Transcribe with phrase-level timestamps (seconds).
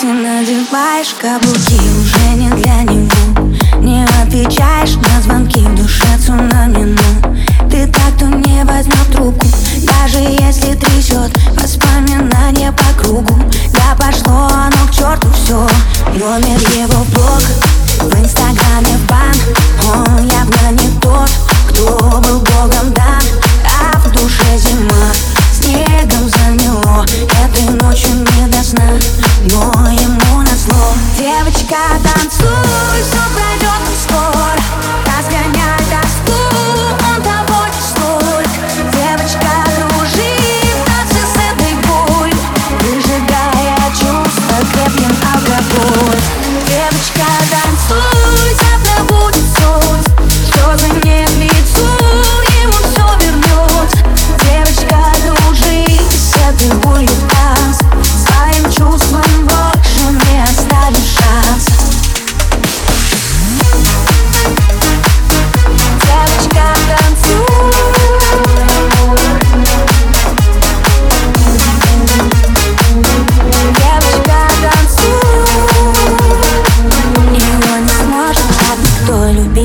[0.00, 3.52] Ты надеваешь каблуки уже не для него.
[3.78, 9.41] Не отвечаешь на звонки в душе цунами Но ты так, кто не возьмет трубку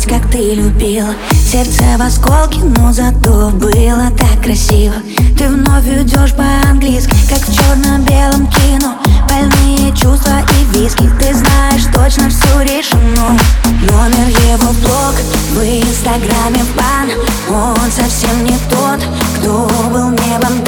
[0.00, 4.94] любить, как ты любила Сердце в осколке, но зато было так красиво.
[5.36, 8.96] Ты вновь идешь по-английски, как в черно-белом кино.
[9.28, 13.38] Больные чувства и виски, ты знаешь точно все решено.
[13.64, 15.14] Номер его блог,
[15.54, 17.10] в инстаграме бан
[17.48, 19.00] Он совсем не тот,
[19.38, 20.62] кто был небом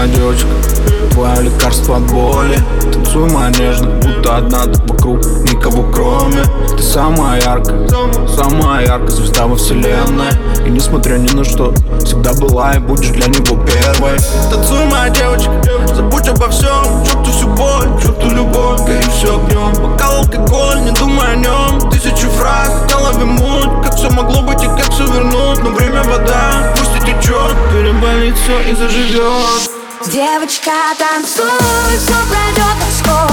[0.00, 0.48] моя девочка,
[1.10, 2.58] твое лекарство от боли.
[2.92, 6.42] Танцуй, моя нежная, будто одна ты вокруг Никого кроме.
[6.76, 7.86] Ты самая яркая,
[8.28, 10.30] самая яркая звезда во вселенной.
[10.66, 14.18] И несмотря ни на что, всегда была и будешь для него первой.
[14.50, 15.52] Танцуй, моя девочка,
[15.94, 17.04] забудь обо всем.
[17.04, 22.26] Чувствуй всю боль, чувствуй любовь, гори все огнем Бокал алкоголь, не думай о нем Тысячи
[22.26, 23.84] фраз, голове муть.
[23.84, 25.62] Как все могло быть и как все вернуть?
[25.62, 29.69] Но время вода, пусть и течет Переболит все и заживет
[30.10, 31.46] Девочка, танцуй,
[31.96, 33.29] все пройдет так скоро